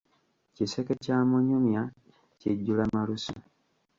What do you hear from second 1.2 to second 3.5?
munyumya, kijjula malusu.